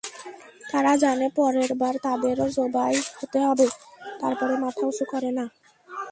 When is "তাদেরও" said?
2.07-2.47